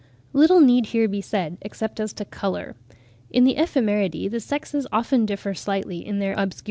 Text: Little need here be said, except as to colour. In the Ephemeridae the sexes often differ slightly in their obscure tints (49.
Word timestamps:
Little 0.33 0.61
need 0.61 0.87
here 0.87 1.07
be 1.07 1.21
said, 1.21 1.59
except 1.61 1.99
as 1.99 2.11
to 2.13 2.25
colour. 2.25 2.75
In 3.29 3.43
the 3.43 3.53
Ephemeridae 3.57 4.31
the 4.31 4.39
sexes 4.39 4.87
often 4.91 5.27
differ 5.27 5.53
slightly 5.53 6.03
in 6.03 6.17
their 6.17 6.31
obscure 6.31 6.41
tints 6.47 6.55
(49. 6.55 6.59